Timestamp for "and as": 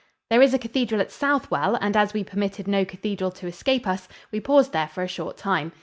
1.75-2.11